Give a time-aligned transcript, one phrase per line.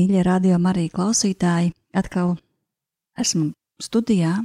[0.00, 1.74] Mīļie radio Marija klausītāji!
[1.92, 2.36] Atkal
[3.20, 3.50] esmu
[3.82, 4.38] studijā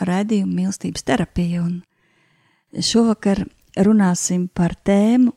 [0.00, 3.42] redzējumu mīlestības terapiju, un šovakar
[3.76, 5.34] runāsim par tēmu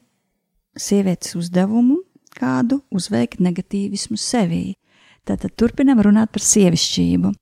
[0.79, 1.99] sievietes uzdevumu,
[2.37, 4.77] kādu uzveikt negatīvismu sevī.
[5.27, 7.33] Tātad turpinam runāt par sievišķību.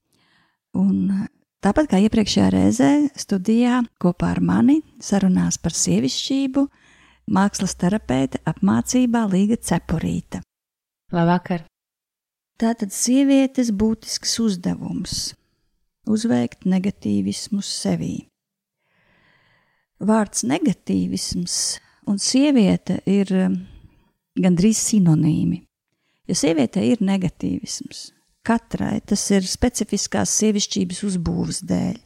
[0.82, 1.28] Un
[1.62, 6.66] tāpat kā iepriekšējā reizē studijā kopā ar mani sarunās par sievišķību
[7.30, 10.42] mākslas terapeite apmācībā Līga Cepurīta.
[11.12, 11.68] Labvakar!
[12.62, 15.32] Tātad sievietes būtisks uzdevums-
[16.14, 18.28] uzveikt negatīvismu sevī.
[19.98, 21.56] Vārds negatīvisms
[22.06, 23.56] un sieviete ir um,
[24.38, 25.64] gandrīz sinonīmi,
[26.30, 28.12] jo sieviete ir negatīvisms.
[28.46, 31.98] Katrai tas ir specifiskās sievišķības uzbūves dēļ,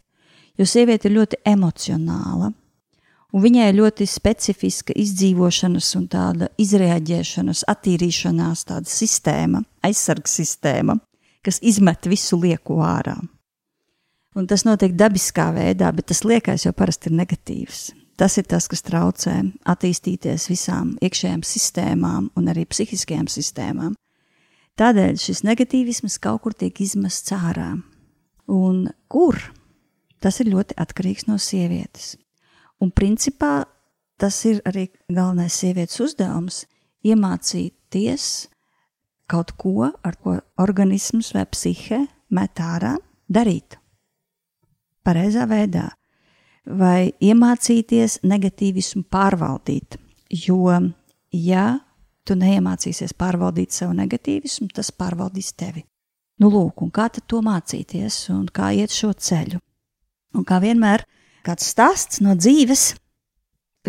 [0.56, 2.54] jo sieviete ir ļoti emocionāla,
[3.36, 10.96] un viņai ļoti specifiska izdzīvošanas un tāda izrēģēšanas, attīrīšanās tāda sistēma, aizsargs sistēma,
[11.44, 13.18] kas izmet visu lieku ārā.
[14.36, 17.84] Un tas notiek dabiskā veidā, bet tas liekais jau parasti ir negatīvs.
[18.16, 19.36] Tas ir tas, kas traucē
[19.68, 23.96] attīstīties visām iekšējām sistēmām un arī psihiskajām sistēmām.
[24.80, 27.74] Tādēļ šis negatīvisms kaut kur tiek izmests ārā.
[28.52, 29.40] Un kur?
[30.24, 32.16] Tas ir ļoti atkarīgs no sievietes.
[32.84, 33.66] Un principā
[34.20, 36.66] tas ir arī galvenais sievietes uzdevums-
[37.10, 38.48] iemācīties
[39.28, 42.96] kaut ko, ar ko organisms vai psihe met ārā,
[43.32, 43.78] darīt.
[45.06, 45.90] Pareizā veidā.
[46.66, 49.98] Vai iemācīties negatīvismu pārvaldīt.
[50.30, 50.92] Jo,
[51.32, 51.66] ja
[52.26, 55.86] tu neiemācīsies pārvaldīt savu negatīvismu, tas pārvaldīs tevi.
[56.42, 59.62] Nu, lūk, kā to mācīties, un kā iet šo ceļu?
[60.36, 61.06] Un kā vienmēr,
[61.46, 62.94] kāds stāsts no dzīves.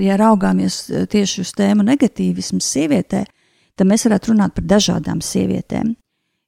[0.03, 3.25] Ja raugāmies eh, tieši uz tēmu negatīvismu sievietē,
[3.77, 5.95] tad mēs varētu runāt par dažādām sievietēm.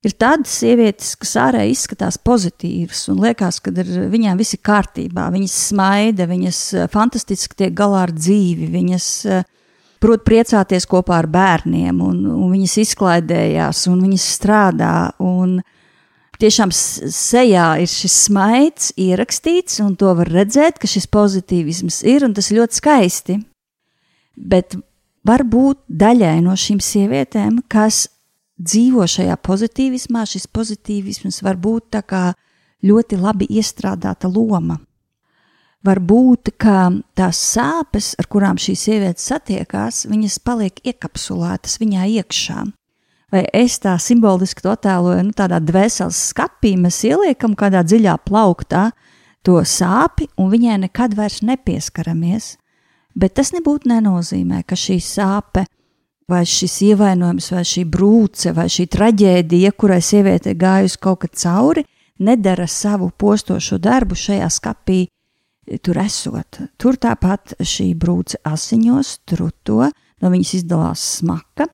[0.06, 5.24] Ir tādas sievietes, kas ārēji izskatās pozitīvas un liekas, ka viņām viss ir kārtībā.
[5.34, 9.48] Viņas smaida, viņas eh, fantastiski tiek galā ar dzīvi, viņas eh,
[9.98, 14.94] prot priecāties kopā ar bērniem, un, un viņas izklaidējās, un viņas strādā.
[15.24, 15.74] Un, uh,
[16.42, 22.34] tiešām sejā ir šis smaids ierakstīts, un to var redzēt, ka šis pozitīvisms ir, un
[22.36, 23.38] tas ļoti skaisti.
[24.38, 24.76] Bet
[25.26, 28.06] varbūt daļai no šīm sievietēm, kas
[28.58, 32.24] dzīvo šajā pozitīvismā, šis pozitīvisms var būt tā kā
[32.86, 34.78] ļoti labi iestrādāta loma.
[35.86, 42.64] Varbūt, tās sāpes, ar kurām šī sieviete satiekās, viņas paliek iekapsulētas viņā iekšā
[43.32, 48.90] vai es tā simboliski to attēloju, nu, tādā dvēseles skapī mēs ieliekam kādā dziļā plauktā
[49.44, 52.56] to sāpi, un viņai nekad vairs nepieskaramies.
[53.18, 55.64] Bet tas nebūtu nenozīmē, ka šī sāpe,
[56.28, 61.84] vai šis ievainojums, vai šī brūce, vai šī traģēdija, kurai sieviete gājusi kaut kad cauri,
[62.18, 65.00] nedara savu postošo darbu šajā skapī,
[65.82, 66.60] tur esot.
[66.80, 69.88] Tur tāpat šī brūce asiņos, truto,
[70.22, 71.68] no viņas izdalās smaka,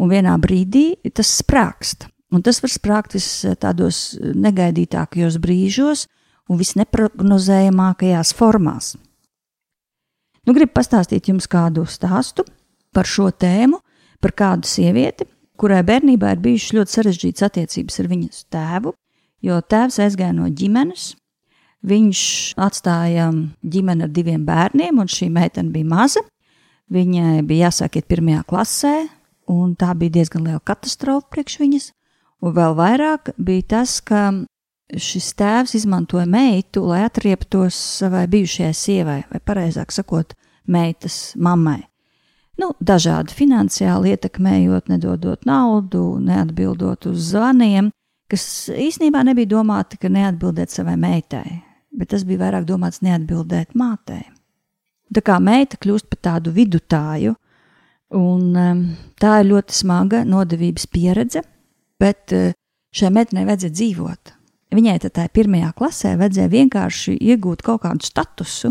[0.00, 2.08] un vienā brīdī tas sprākst.
[2.30, 3.28] Un tas var sprākt vis
[3.60, 6.06] tādos negaidītākajos brīžos
[6.50, 8.94] un visneprognozējamākajās formās.
[10.46, 12.46] Nu, gribu pastāstīt jums kādu stāstu
[12.94, 13.80] par šo tēmu,
[14.22, 15.26] par kādu sievieti,
[15.60, 18.94] kurai bērnībā ir bijušas ļoti sarežģītas attiecības ar viņas tēvu,
[19.44, 21.14] jo tēvs aizgāja no ģimenes.
[21.86, 22.22] Viņš
[22.60, 23.30] atstāja
[23.64, 26.22] ģimeni ar diviem bērniem, un šī meitene bija maza.
[26.92, 28.94] Viņai bija jāsāk iet pirmajā klasē,
[29.50, 31.90] un tā bija diezgan liela katastrofa priekš viņas.
[32.40, 34.30] Un vēl vairāk bija tas, ka
[34.90, 40.34] šis tēvs izmantoja meitu, lai atrieptos savai bijušajai sievai, vai pareizāk sakot,
[40.70, 41.82] meitas mammai.
[42.60, 47.88] Nu, dažādi finansiāli ietekmējot, nedodot naudu, neatbildot uz zvaniem,
[48.30, 51.62] kas īsnībā nebija domāti, ka neatbildēt savai meitai,
[51.96, 54.26] bet tas bija vairāk domāts neatbildēt mātei.
[55.10, 57.34] Tā kā meita kļūst par tādu vidutāju,
[58.16, 58.50] un
[59.20, 61.44] tā ir ļoti smaga nodevības pieredze,
[62.00, 62.50] bet uh,
[62.94, 64.34] šai meitenei vajadzēja dzīvot.
[64.74, 68.70] Viņai tā pirmajā klasē vajadzēja vienkārši iegūt kaut kādu statusu,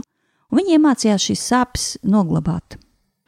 [0.49, 2.77] un viņa iemācījās šīs sāpes noglabāt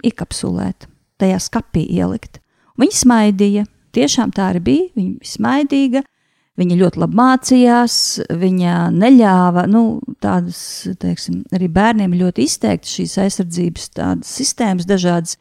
[0.07, 0.87] iekapsulēt,
[1.21, 2.39] tajā skapī ielikt.
[2.79, 3.65] Viņa smaidīja,
[3.95, 4.87] tiešām tā arī bija.
[4.95, 6.01] Viņa bija smaidīga,
[6.61, 7.95] viņa ļoti labi mācījās,
[8.41, 9.83] viņa neļāva, nu,
[10.23, 10.61] tādas,
[11.01, 13.91] teiksim, arī bērniem ļoti izteikti šīs aizsardzības
[14.27, 15.37] sistēmas dažādas.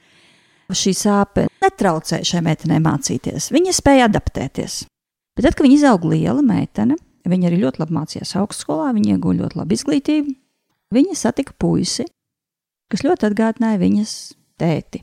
[0.70, 3.50] Šī sāpe netraucēja šai meitenei mācīties.
[3.54, 4.84] Viņa spēja adaptēties.
[5.36, 6.96] Bet tad, kad viņa izauga liela meitene,
[7.26, 10.34] viņa arī ļoti labi mācījās augstskolā, viņa ieguva ļoti labu izglītību.
[10.94, 12.06] Viņa satika puisi,
[12.90, 14.14] kas ļoti atgādināja viņas
[14.60, 15.02] tēti.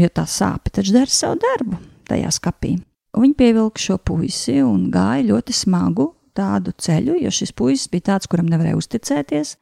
[0.00, 1.78] Jo tā sāpe taču dara savu darbu
[2.08, 2.76] tajā skapī.
[3.12, 8.12] Un viņi pievilka šo puisi un gāja ļoti smagu tādu ceļu, jo šis puisis bija
[8.12, 9.56] tāds, kuram nevarēja uzticēties.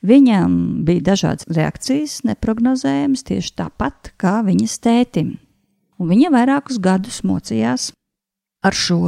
[0.00, 0.52] Viņam
[0.88, 5.34] bija dažādas reakcijas, neparedzējamas, tieši tāpat kā viņas tētim.
[6.00, 7.90] Un viņa vairākus gadus mocījās
[8.64, 9.00] ar šo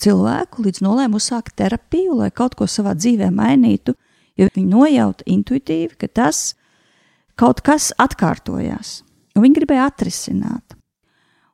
[0.00, 3.96] cilvēku, līdz nolēma uzsākt terapiju, lai kaut ko savā dzīvē mainītu,
[4.36, 6.52] jo viņa nojauta intuitīvi, ka tas
[7.38, 9.02] kaut kas atkārtojās,
[9.36, 10.76] un viņi gribēja atrisināt.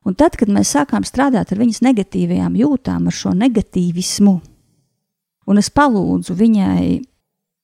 [0.05, 4.35] Un tad, kad mēs sākām strādāt ar viņas negatīvajām jūtām, ar šo negatīvismu,
[5.47, 7.14] un es palūdzu viņai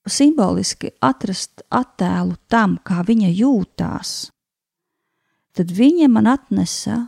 [0.08, 4.30] simboliski atrast attēlu tam, kā viņa jūtās,
[5.56, 7.02] tad viņa man atnesa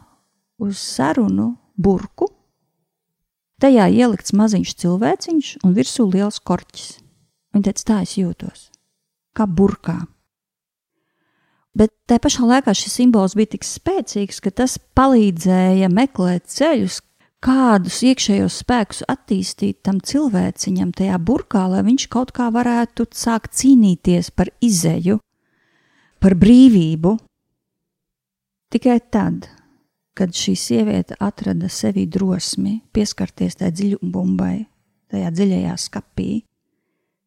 [0.62, 2.29] uz sarunu burku.
[3.62, 6.97] Tajā ielikts maziņš cilvēciņš un virsū liels korķis.
[7.55, 8.65] Viņa teica, tā es jūtos,
[9.37, 10.00] kā burkā.
[11.73, 16.99] Bet tā pašā laikā šis simbols bija tik spēcīgs, ka tas palīdzēja meklēt ceļus,
[17.43, 24.31] kādus iekšējos spēkus attīstīt tam cilvēciņam tajā burkā, lai viņš kaut kā varētu sākt cīnīties
[24.37, 25.19] par izēju,
[26.23, 27.17] par brīvību.
[28.73, 29.50] Tikai tad,
[30.17, 34.55] kad šī sieviete atrada sevī drosmi pieskarties tajā dziļumbai,
[35.12, 36.31] tajā dziļajā skapī,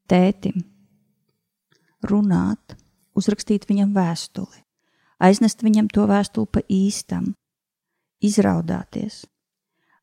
[0.09, 0.63] tētim,
[2.05, 2.77] runāt,
[3.17, 4.63] uzrakstīt viņam vēstuli,
[5.19, 7.33] aiznest viņam to vēstuli pa īstam,
[8.25, 9.25] izraudāties,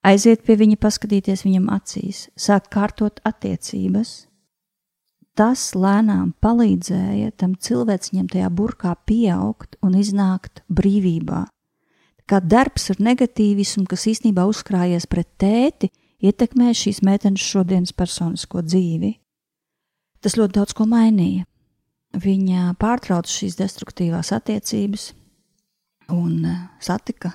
[0.06, 4.26] aiziet pie viņa, paskatīties viņam acīs, sākt kārtot attiecības.
[5.38, 11.46] Tas lēnām palīdzēja tam cilvēciņam tajā burkā pieaugt un iznākt brīvībā.
[12.28, 15.88] Kā darbs ar negatīvismu, kas īstenībā uzkrājies pret tēti,
[16.22, 19.16] ietekmē šīs meitenes šodienas personisko dzīvi.
[20.22, 21.48] Tas ļoti daudz ko mainīja
[22.12, 25.10] viņa pārtrauca šīs destruktīvās attiecības
[26.12, 27.32] un eh, satika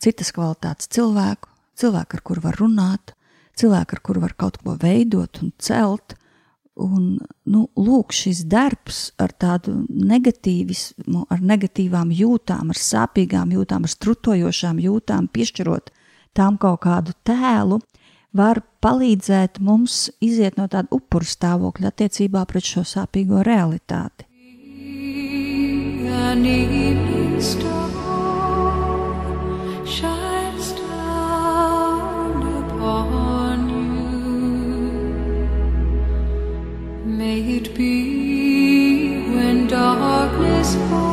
[0.00, 1.49] citas kvalitātes cilvēku,
[1.80, 3.14] cilvēku, ar kuru var runāt,
[3.58, 6.16] cilvēku, ar kuru var kaut ko veidot un celt.
[6.80, 7.18] Un,
[7.50, 14.80] nu, lūk, šis darbs ar tādu negatīvismu, ar negatīvām jūtām, ar sāpīgām jūtām, ar strutojošām
[14.80, 15.90] jūtām, piešķirot
[16.38, 17.80] tām kaut kādu tēlu,
[18.32, 24.24] var palīdzēt mums iziet no tāda upuru stāvokļa attiecībā pret šo sāpīgo realitāti.
[37.42, 41.09] It be when darkness falls,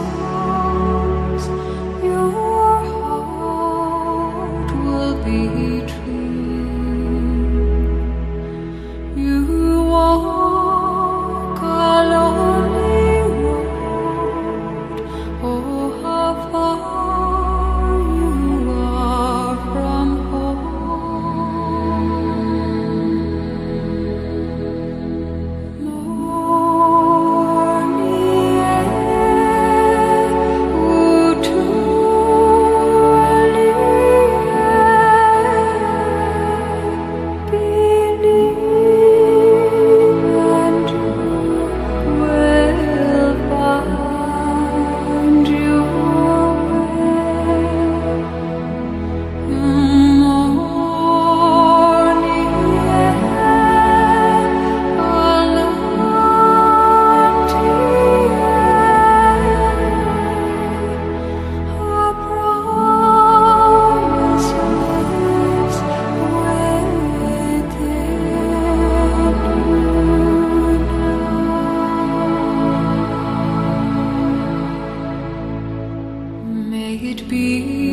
[77.29, 77.87] be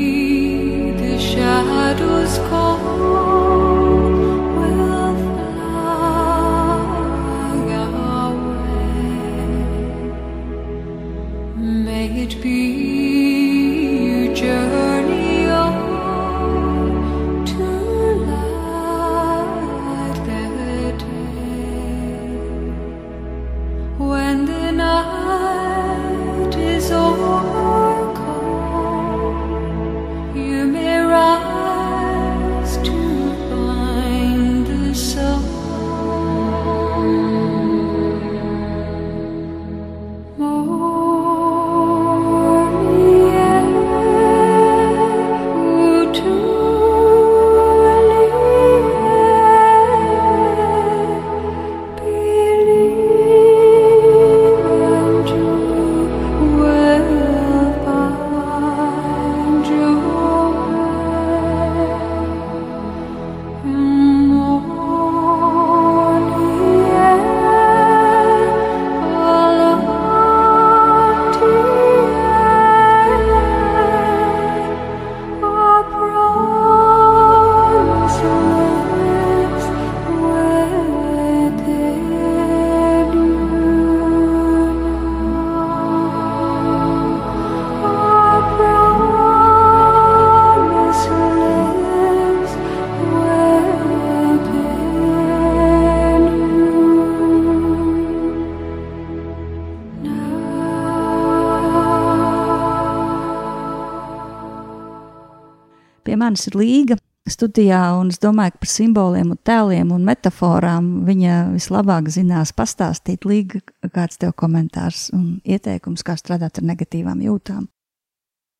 [106.34, 106.96] manis ir līga
[107.30, 113.24] studijā, un es domāju, ka par simboliem, un tēliem un metaforām viņa vislabāk zinās pastāstīt.
[113.24, 113.60] Līga,
[113.94, 117.68] kāds tev komentārs un ieteikums, kā strādāt ar negatīvām jūtām?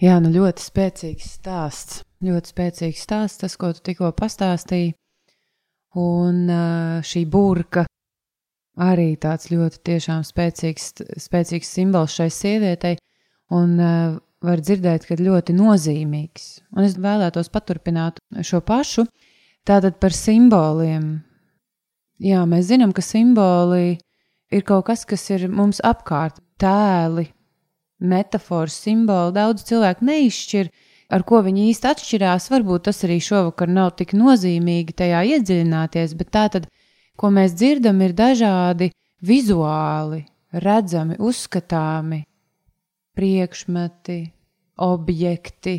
[0.01, 2.05] Jā, nu ļoti spēcīgs stāsts.
[2.25, 4.95] Ļoti spēcīgs stāsts, tas, ko tu tikko pastāstīji.
[6.01, 6.49] Un
[7.05, 7.85] šī burka
[8.81, 10.93] arī tāds ļoti spēcīgs,
[11.27, 12.97] spēcīgs simbols šai sievietei.
[13.55, 13.77] Un
[14.45, 16.49] var dzirdēt, ka ļoti nozīmīgs.
[16.77, 19.07] Un es vēlētos paturpināt šo pašu.
[19.65, 21.23] Tātad par simboliem.
[22.21, 23.97] Jā, mēs zinām, ka simboli
[24.53, 26.41] ir kaut kas, kas ir mums apkārt.
[26.61, 27.27] Tēli,
[28.05, 29.35] metafors, simboli.
[29.35, 30.71] Daudz cilvēku neizšķir,
[31.11, 32.51] ar ko viņi īsti atšķirās.
[32.53, 36.69] Varbūt tas arī šovakar nav tik nozīmīgi tajā iedziļināties, bet tā tad,
[37.19, 38.93] ko mēs dzirdam, ir dažādi
[39.25, 40.23] vizuāli,
[40.53, 42.23] redzami, uzskatāmi
[43.15, 44.19] priekšmeti,
[44.83, 45.79] objekti,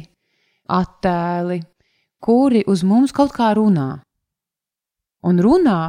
[0.71, 1.59] attēli,
[2.23, 3.89] kuri uz mums kaut kā runā.
[5.25, 5.79] Un runā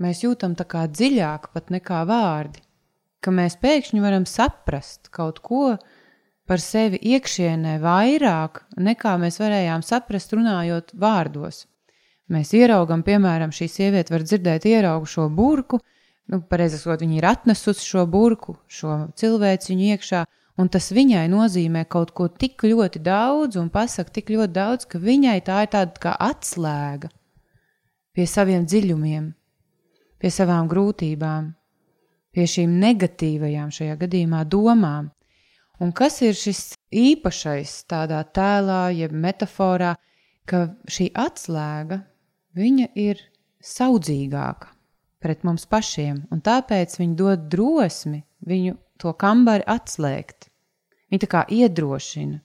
[0.00, 2.62] mēs jūtam tā kā dziļāk pat nekā vārdi,
[3.20, 5.76] ka mēs pēkšņi varam saprast kaut ko
[6.48, 11.66] par sevi iekšienē vairāk nekā mēs varējām saprast runājot vārdos.
[12.30, 15.80] Mēs ieraugam, piemēram, šī sieviete var dzirdēt, ieraugu šo burku,
[16.30, 20.24] nu, pareizāk sakot, viņa ir atnesusi šo burku, šo cilvēci viņu iekšā,
[20.60, 25.00] Un tas viņai nozīmē kaut ko tik ļoti daudz, un pasaka tik ļoti daudz, ka
[25.00, 27.08] viņai tā ir tāda kā atslēga
[28.12, 29.30] pie saviem dziļumiem,
[30.20, 31.46] pie savām grūtībām,
[32.34, 35.08] pie šīm negatīvajām šajā gadījumā domām.
[35.80, 39.94] Un kas ir šis īpašais tādā tēlā, jeb metaforā,
[40.44, 42.02] ka šī atslēga,
[42.98, 43.22] ir
[43.64, 44.74] saudzīgāka
[45.20, 50.49] pret mums pašiem, un tāpēc viņa dod drosmi viņu to kambari atslēgt.
[51.10, 52.40] Viņa tā kā iedrošina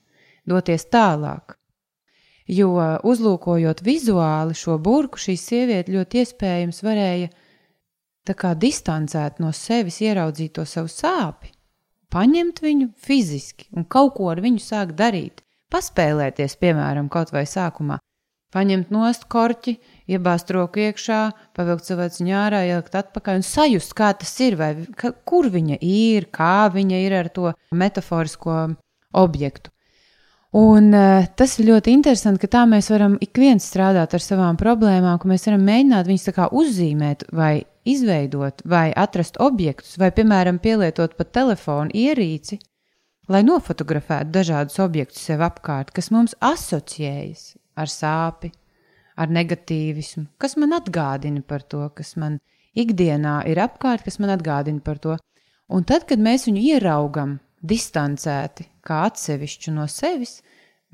[0.46, 1.56] doties tālāk.
[2.46, 2.70] Jo
[3.02, 7.32] uzlūkojot vizuāli šo burku, šī sieviete ļoti iespējams varēja
[8.26, 11.50] tā kā distancēt no sevis, ieraudzīt to savu sāpi,
[12.10, 15.42] paņemt viņu fiziski un kaut ko ar viņu sākt darīt,
[15.74, 17.98] paspēlēties, piemēram, kaut vai sākumā,
[18.54, 19.76] paņemt nost korķi,
[20.10, 21.20] iebāzt roku iekšā,
[21.56, 26.28] pavilkt cilvēku ārā, ielikt atpakaļ un sajust, kā tas ir, vai ka, kur viņa ir,
[26.32, 28.58] kā viņa ir ar to metaforisko
[29.16, 29.72] objektu.
[30.56, 34.56] Un uh, tas ir ļoti interesanti, ka tā mēs varam ik viens strādāt ar savām
[34.56, 36.30] problēmām, ka mēs varam mēģināt viņus
[36.62, 42.58] uzzīmēt vai izveidot, vai atrast objektus, vai, piemēram, pielietot pat telefonu ierīci,
[43.28, 48.52] lai nofotografētu dažādus objektus sev apkārt, kas mums asociējas ar sāpi,
[49.16, 52.38] ar negatīvismu, kas man atgādina par to, kas man
[52.76, 55.16] ikdienā ir apkārt, kas man atgādina par to.
[55.72, 60.38] Un tad, kad mēs viņu ieraugam distancēti, kā atsevišķu no sevis,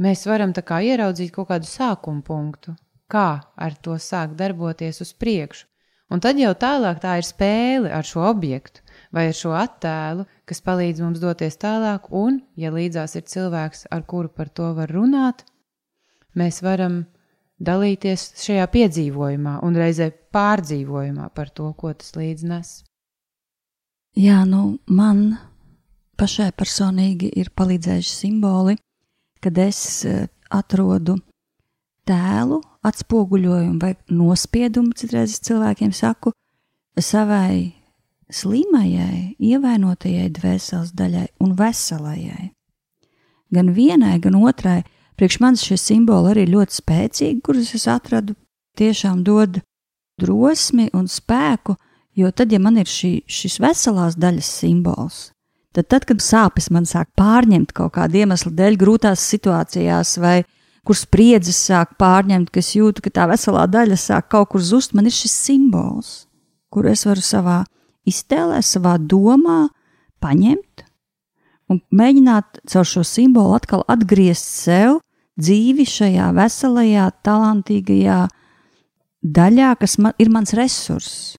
[0.01, 2.77] mēs varam kā ieraudzīt kaut kādu sākuma punktu,
[3.11, 5.67] kā ar to sākt darboties uz priekšu.
[6.13, 8.83] Un tad jau tālāk tā ir spēle ar šo objektu
[9.17, 14.05] vai ar šo attēlu, kas palīdz mums doties tālāk, un, ja līdzās ir cilvēks, ar
[14.09, 15.47] kuru par to var runāt,
[16.37, 17.07] mēs varam
[17.63, 22.73] dalīties šajā piedzīvojumā un reizē pārdzīvojumā par to, ko tas līdz nes.
[24.19, 25.39] Jā, nu man
[26.21, 28.77] pašai personīgi ir palīdzējuši simboli,
[29.43, 31.17] kad es eh, atrodu
[32.09, 36.35] tēlu, atspoguļojumu vai nospiedumu, citreiz cilvēkiem saku,
[36.99, 37.73] savai
[38.33, 42.51] slimajai, ievainotajai dvēseles daļai un veselajai.
[43.53, 44.81] Gan vienai, gan otrai,
[45.19, 48.37] priekš manis šie simboli arī ļoti spēcīgi, kurus es atradu,
[48.79, 49.61] tiešām dod
[50.21, 51.77] drosmi un spēku,
[52.17, 55.21] jo tad, ja man ir šī, šis veselās daļas simbols,
[55.77, 60.43] tad, tad, kad sāpes man sāk pārņemt kaut kāda iemesla dēļ grūtās situācijās vai
[60.87, 65.07] kur spriedzes sāk pārņemt, kas jūtu, ka tā veselā daļa sāk kaut kur zust, man
[65.09, 66.15] ir šis simbols,
[66.73, 67.63] kuru es varu savā
[68.09, 69.69] iztēlē, savā domā
[70.23, 70.87] paņemt
[71.73, 75.01] un mēģināt caur šo simbolu atkal atgriezt sev
[75.41, 78.19] dzīvi šajā veselajā, talantīgajā
[79.23, 81.37] daļā, kas man, ir mans resurss.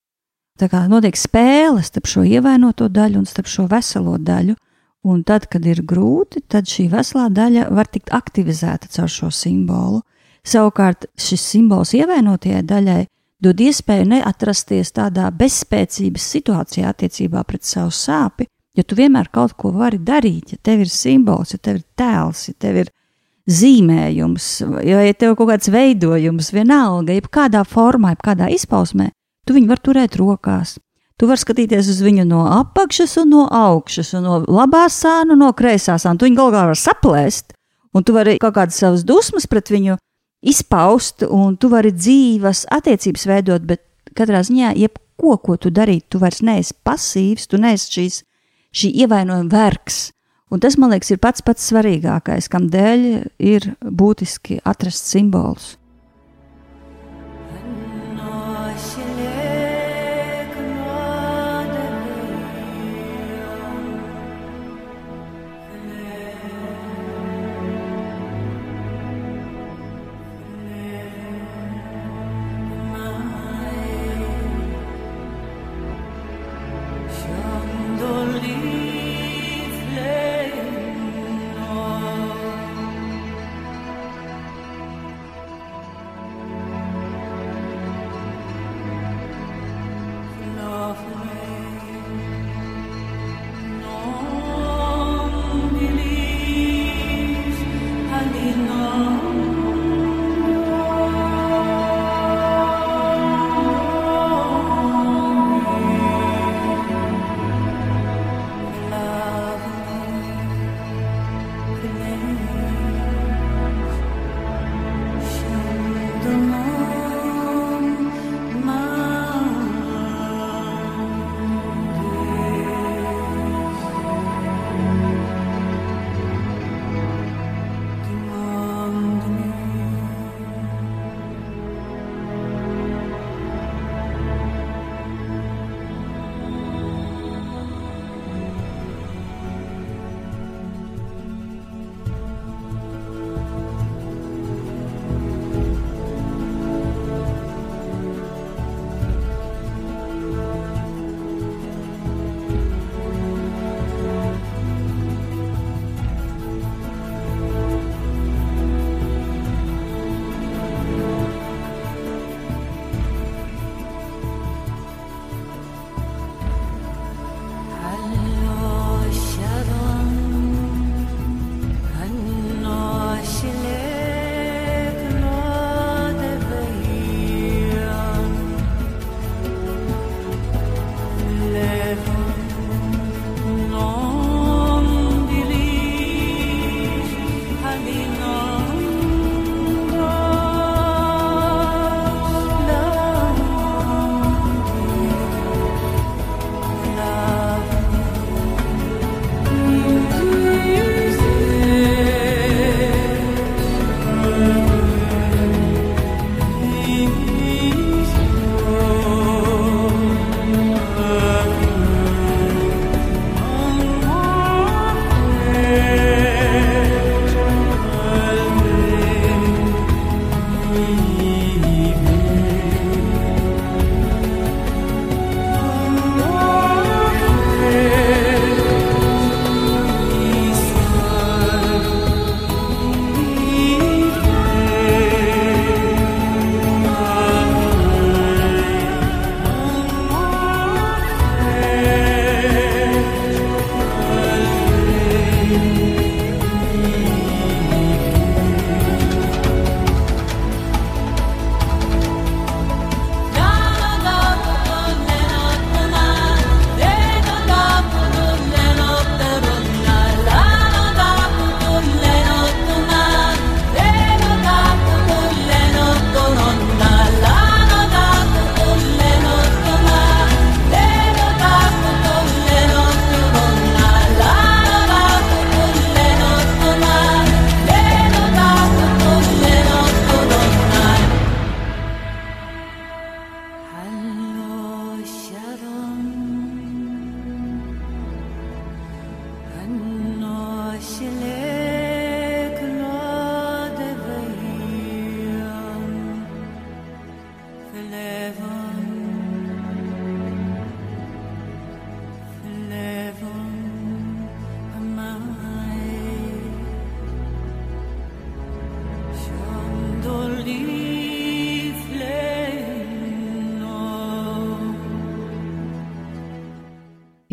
[0.59, 4.55] Tā kā notiek spēle starp šo ievainoto daļu un starp šo veselo daļu,
[5.09, 10.03] un tad, kad ir grūti, tad šī veselā daļa var tikt aktivizēta caur šo simbolu.
[10.43, 13.01] Savukārt šis simbols ievainotajai daļai
[13.43, 19.71] dod iespēju neatrasties tādā bezspēcības situācijā attiecībā pret savu sāpi, jo tu vienmēr kaut ko
[19.75, 22.93] vari darīt, ja tev ir simbols, ja tev ir tēls, ja tev ir
[23.49, 24.47] zīmējums,
[24.87, 29.11] ja ir tev kaut kāds veidojums, vienalga, jebkādā formā, jebkādā izpausmē,
[29.47, 30.77] tu viņu vari turēt rokās.
[31.19, 35.43] Tu vari skatīties uz viņu no apakšas un no augšas, un no labā sāna un
[35.43, 36.17] no kreisā sāna.
[36.17, 37.53] Tu viņu galvā vari saplēst,
[37.93, 39.99] un tu vari kaut kādas savas dusmas pret viņu
[40.43, 43.83] izpaust, un tu vari dzīves attiecības veidot, bet
[44.17, 48.19] katrā ziņā, jebko, ko tu darītu, tu vairs neesi pasīvs, tu neesi šīs,
[48.73, 50.11] šī ievainojuma vergs.
[50.53, 53.05] Un tas, man liekas, ir pats pats svarīgākais, kam dēļ
[53.41, 55.73] ir būtiski atrast simbolus.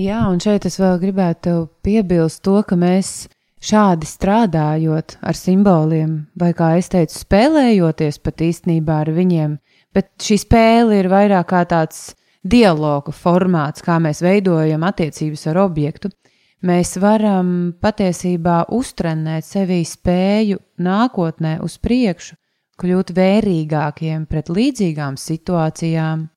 [0.00, 3.26] Jā, un šeit es vēl gribētu piebilst to, ka mēs
[3.60, 9.58] šādi strādājot ar simboliem, vai kā es teicu, spēlējoties pat īstenībā ar viņiem,
[9.92, 16.08] bet šī spēle ir vairāk kā tāds dialogu formāts, kā mēs veidojam attiecības ar objektu.
[16.64, 22.38] Mēs varam patiesībā uztrenēt sevī spēju nākotnē uz priekšu,
[22.80, 26.28] kļūt vērīgākiem pret līdzīgām situācijām,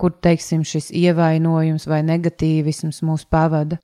[0.00, 3.78] kur, teiksim, šis ievainojums vai negatīvisms mūs pavada.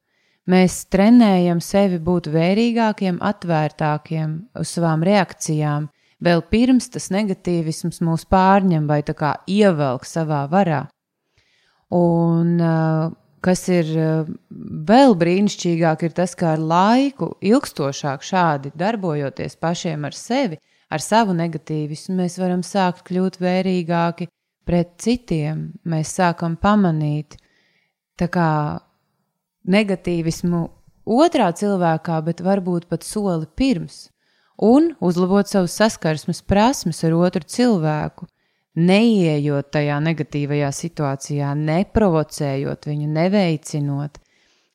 [0.47, 5.89] Mēs trenējam sevi būt vērīgākiem, atvērtākiem uz savām reakcijām,
[6.23, 10.85] vēl pirms tas negatīvisms mūs pārņem vai tā kā ievelk savā varā.
[11.95, 12.63] Un
[13.43, 13.91] kas ir
[14.91, 20.59] vēl brīnišķīgāk, ir tas, ka ar laiku, ilgstošāk šādi darbojoties pašiem ar sevi,
[20.91, 24.31] ar savu negatīvismu, mēs varam sākt kļūt vērīgāki
[24.67, 27.39] pret citiem, mēs sākam pamanīt
[29.67, 30.63] negatīvismu
[31.07, 34.09] otrā cilvēkā, bet varbūt pat soli pirms,
[34.63, 38.27] un uzlabot savus saskarsmes prasmes ar otru cilvēku,
[38.77, 44.19] neieejot tajā negatīvajā situācijā, neprovocējot viņu, neveicinot.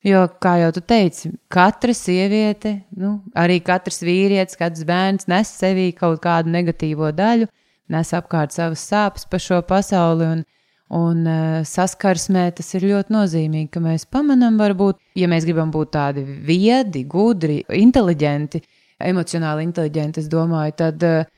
[0.01, 5.91] Jo, kā jau tu teici, katra sieviete, nu, arī katrs vīrietis, katrs bērns nes sevī
[5.93, 7.45] kaut kādu negatīvo daļu,
[7.91, 10.27] nes apkārt savas sāpes pa šo pasauli.
[10.35, 10.43] Un,
[10.91, 15.93] un uh, saskarsmē tas ir ļoti nozīmīgi, ka mēs pamanām, varbūt, ja mēs gribam būt
[15.95, 18.63] tādi viedi, gudri, inteliģenti,
[19.11, 21.29] emocionāli inteliģenti, es domāju, tad uh,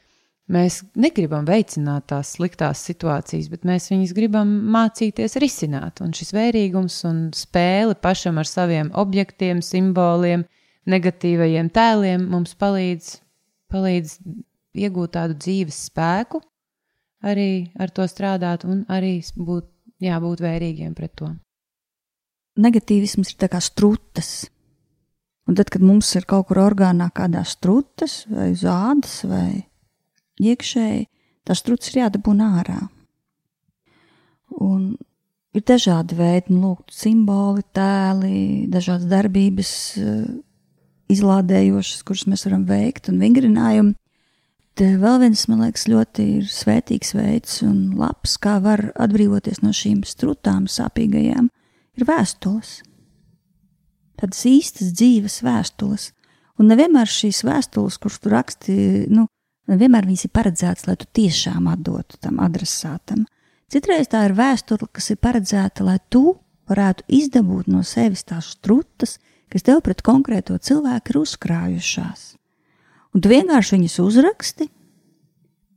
[0.52, 6.02] mēs negribam veicināt tās sliktās situācijas, bet mēs viņus gribam mācīties risināt.
[6.04, 10.48] Un šis vērīgums un spēle pašam ar saviem objektiem, simboliem,
[10.90, 13.16] negatīvajiem tēliem mums palīdz,
[13.72, 14.18] palīdz
[14.74, 16.42] iegūt tādu dzīves spēku,
[17.24, 19.70] arī ar to strādāt un arī būt,
[20.04, 21.30] jā, būt vērīgiem pret to.
[22.60, 24.50] Negatīvisms ir kā strūtas.
[25.50, 29.66] Un tad, kad mums ir kaut kur orgānā kādā strūtas vai uz ādas vai
[30.40, 31.08] iekšēji,
[31.44, 32.78] tas struts ir jādabūna ārā.
[34.64, 34.94] Un
[35.54, 40.24] ir dažādi veidi, nu, lūk, simboli, tēli, dažādas darbības, eh,
[41.14, 43.96] izlādējošas, kuras mēs varam veikt, un vingrinājumi.
[44.74, 50.02] Te vēl viens, man liekas, ļoti svētīgs veids un labs, kā var atbrīvoties no šīm
[50.10, 51.52] strutām, sāpīgajām,
[51.94, 52.80] ir vēstules.
[54.18, 56.10] Tādas īstas dzīves vēstules.
[56.58, 58.76] Un nevienmēr šīs vēstules, kuras tu raksti,
[59.14, 59.28] nu,
[59.70, 63.28] nevienmēr viņas ir paredzētas, lai tu tiešām atdotu tam adresātam.
[63.70, 69.20] Citreiz tā ir vēstule, kas ir paredzēta, lai tu varētu izdabūt no sevis tās strutas,
[69.54, 72.32] kas tev pret konkrēto cilvēku ir uzkrājušās.
[73.14, 74.70] Un tu vienkārši viņus uzraksti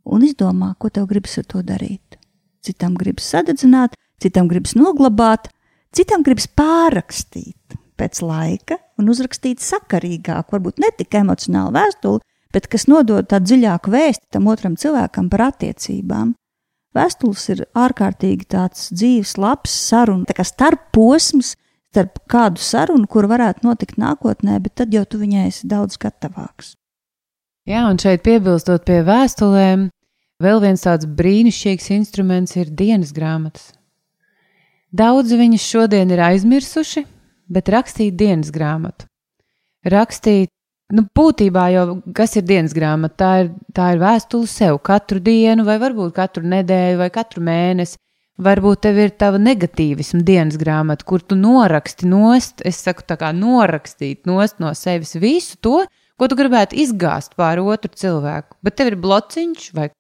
[0.07, 2.17] un izdomā, ko tev gribas ar to darīt.
[2.65, 5.51] Citam gribas sadedzināt, citam gribas noglabāt,
[5.95, 12.25] citam gribas pārrakstīt pēc laika un uzrakstīt sakarīgāk, varbūt ne tik emocionālu vēstuli,
[12.57, 16.33] bet kas nodod tādu dziļāku vēstu tam otram cilvēkam par attiecībām.
[16.97, 21.53] Vēstules ir ārkārtīgi tāds dzīves, labs sarunu, tā kā starp posms,
[21.93, 26.73] starp kādu sarunu, kur varētu notikt nākotnē, bet tad jau tu viņai esi daudz gatavāks.
[27.67, 29.89] Jā, un šeit piebilstot pie vēstulēm,
[30.39, 33.73] vēl viens tāds brīnišķīgs instruments ir dienas grāmatas.
[34.95, 37.03] Daudzi viņus šodien ir aizmirsuši,
[37.51, 39.09] bet rakstīt dienas grāmatu.
[39.83, 40.53] Rakstīt,
[40.95, 43.19] nu, būtībā jau kas ir dienas grāmata?
[43.19, 47.99] Tā ir, tā ir vēstule sev katru dienu, vai varbūt katru nedēļu, vai katru mēnesi.
[48.47, 53.35] Varbūt tev ir tava negatīvisma dienas grāmata, kur tu noraksti nost, es saku, tā kā
[53.35, 55.81] norakstīt nost no sevis visu to,
[56.19, 58.57] ko tu gribētu izgāzt pāri otru cilvēku.
[58.65, 59.91] Bet tev ir blociņš vai,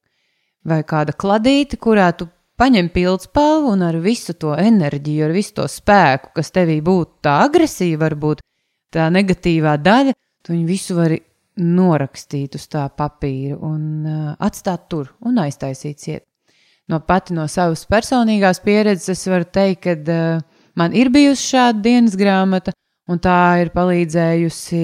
[0.66, 2.29] vai kāda kladīte, kurā tu
[2.61, 7.38] paņem pildspalvu un ar visu to enerģiju, ar visu to spēku, kas tevī būtu tā
[7.44, 8.40] agresija, varbūt
[8.96, 11.20] tā negatīvā daļa, tu viņu visu vari
[11.57, 16.24] norakstīt uz tā papīra un uh, atstāt tur un aiztaisīt ciet.
[16.87, 20.42] No pati no savas personīgās pieredzes es varu teikt, ka uh,
[20.76, 22.76] man ir bijusi šāda dienas grāmata,
[23.11, 24.81] un tā ir palīdzējusi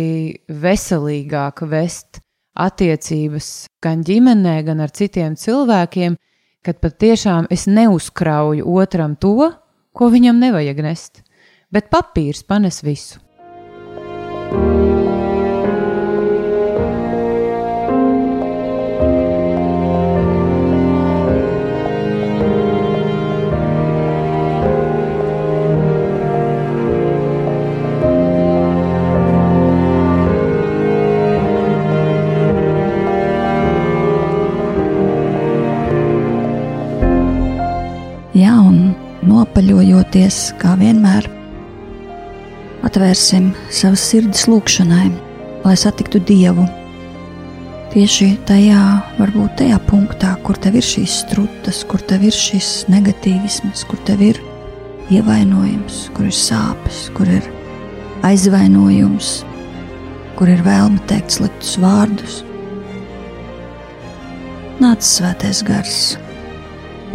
[0.62, 2.20] veselīgāk vest
[2.52, 3.48] attiecības
[3.82, 6.16] gan ģimenē, gan ar citiem cilvēkiem,
[6.62, 9.50] kad patiešām es neuzkrauju otram to,
[9.92, 11.22] ko viņam nevajag nest,
[11.72, 13.18] bet papīrs panes visu.
[42.92, 45.06] Atvērsim savas sirdis lūgšanai,
[45.62, 46.66] lai satiktu Dievu.
[47.94, 48.82] Tieši tajā,
[49.16, 54.20] varbūt tajā punktā, kur tev ir šīs strutas, kur tev ir šis negatīvisms, kur tev
[54.28, 54.42] ir
[55.08, 57.48] ievainojums, kur ir sāpes, kur ir
[58.28, 59.38] aizvainojums,
[60.36, 62.42] kur ir vēlme teikt sliktus vārdus.
[64.84, 66.02] Nāc, svētais gars,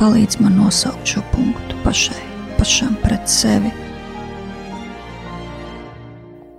[0.01, 2.23] palīdz man nosaukt šo punktu pašai,
[2.57, 3.77] pašam pret sevi.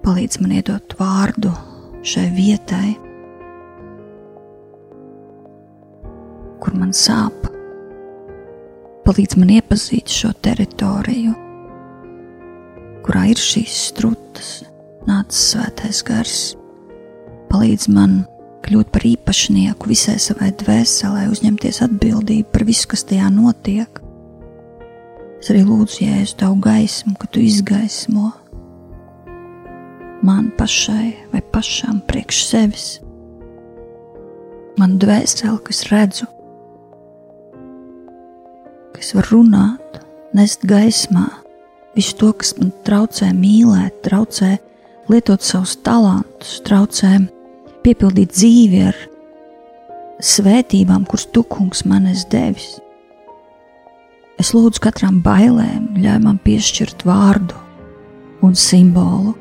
[0.09, 1.51] Palīdz man iedot vārdu
[2.01, 2.94] šai vietai,
[6.64, 7.51] kur man sāp.
[9.05, 11.35] Palīdz man iepazīt šo teritoriju,
[13.05, 14.49] kurā ir šīs strutas,
[15.05, 16.40] nācis svētais gars.
[17.53, 18.23] Palīdz man
[18.64, 24.01] kļūt par īpašnieku visai savai dvēselē, uzņemties atbildību par visu, kas tajā notiek.
[25.37, 28.38] Es arī lūdzu, Jēzu, tavu gaismu, ka tu izgaismo
[30.22, 32.87] man pašai vai pašam priekš sevis.
[34.78, 36.28] Man dvēseli, kas redzu,
[38.94, 40.00] ka es varu runāt,
[40.35, 41.26] nest gaismā
[41.96, 44.57] visu to, kas man traucē mīlēt, traucē
[45.11, 47.16] lietot savus talantus, traucē
[47.83, 48.98] piepildīt dzīvi ar
[50.22, 52.76] svētībām, kuras tu, kungs, man esi devis.
[54.38, 57.59] Es lūdzu katram bailēm, ļauj man piešķirt vārdu
[58.46, 59.35] un simbolu,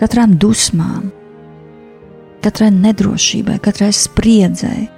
[0.00, 1.10] katram dusmām,
[2.44, 4.88] katrai nedrošībai, katrai spriedzei,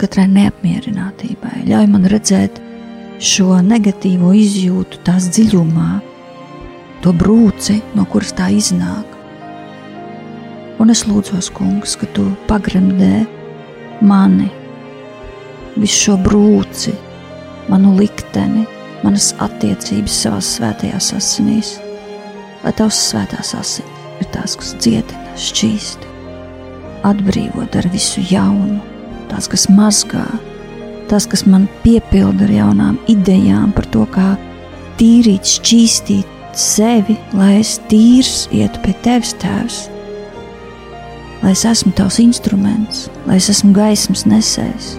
[0.00, 1.64] katrai neapmierinātībai.
[1.68, 2.60] Ļauj man redzēt
[3.22, 5.90] šo negatīvo izjūtu tās dziļumā,
[7.04, 9.12] to brūci, no kuras tā iznāk.
[10.80, 13.24] Un es lūdzos, kungs, ka tu pagremdē
[14.04, 14.50] mani,
[15.76, 16.92] visu šo brūci,
[17.72, 18.66] manu likteni,
[19.04, 21.76] manas attiecības savā svētajās asinīs,
[22.66, 26.06] lai tavs svētās asinis ir tās, kas dziedina, šķīst,
[27.06, 28.80] atbrīvo ar visu jaunu
[29.30, 30.24] tās, kas mazgā,
[31.10, 34.32] tās, kas man piepilda ar jaunām idejām par to, kā
[34.98, 39.84] tīrīt, šķīstīt sevi, lai es tīrs ietu pie tevis, tēvs.
[41.44, 44.94] Lai es esmu tavs instruments, lai es esmu gaismas nesējs,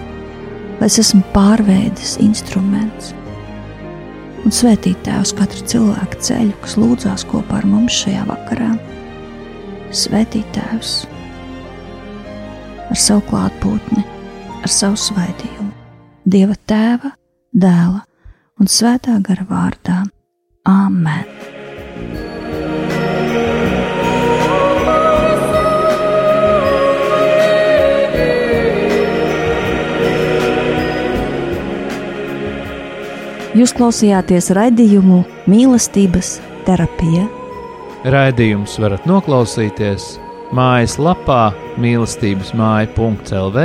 [0.78, 3.17] lai es esmu pārveides instruments.
[4.48, 8.70] Un svētīt tēvs katru cilvēku ceļu, kas lūdzās kopā ar mums šajā vakarā.
[9.92, 10.92] Svētīt tēvs
[12.88, 14.06] ar savu klātbūtni
[14.62, 15.68] ar savu svētījumu.
[16.24, 17.12] Dieva tēva,
[17.52, 18.00] dēla
[18.56, 20.00] un svētā gara vārdā-
[20.78, 21.47] Āmen!
[33.56, 36.34] Jūs klausījāties raidījumu mīlestības
[36.66, 37.22] terapija.
[38.04, 40.18] Raidījums varat noklausīties
[40.52, 43.64] mājaslapā mīlestības māja.lv